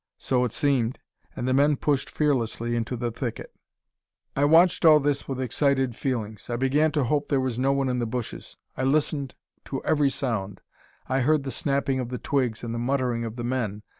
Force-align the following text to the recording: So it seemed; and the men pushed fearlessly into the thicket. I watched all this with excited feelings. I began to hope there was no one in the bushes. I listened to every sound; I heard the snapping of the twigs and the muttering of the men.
So 0.17 0.43
it 0.45 0.51
seemed; 0.51 0.97
and 1.35 1.47
the 1.47 1.53
men 1.53 1.75
pushed 1.77 2.09
fearlessly 2.09 2.75
into 2.75 2.97
the 2.97 3.11
thicket. 3.11 3.53
I 4.35 4.45
watched 4.45 4.83
all 4.83 4.99
this 4.99 5.27
with 5.27 5.39
excited 5.39 5.95
feelings. 5.95 6.49
I 6.49 6.55
began 6.55 6.91
to 6.93 7.03
hope 7.03 7.27
there 7.27 7.39
was 7.39 7.59
no 7.59 7.71
one 7.71 7.87
in 7.87 7.99
the 7.99 8.07
bushes. 8.07 8.57
I 8.75 8.81
listened 8.81 9.35
to 9.65 9.83
every 9.83 10.09
sound; 10.09 10.59
I 11.07 11.19
heard 11.19 11.43
the 11.43 11.51
snapping 11.51 11.99
of 11.99 12.09
the 12.09 12.17
twigs 12.17 12.63
and 12.63 12.73
the 12.73 12.79
muttering 12.79 13.25
of 13.25 13.35
the 13.35 13.43
men. 13.43 13.83